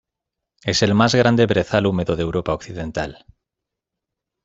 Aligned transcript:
Es 0.63 0.81
el 0.81 0.95
más 0.95 1.13
grande 1.13 1.45
brezal 1.45 1.85
húmedo 1.85 2.15
de 2.15 2.23
Europa 2.23 2.55
Occidental. 2.55 3.23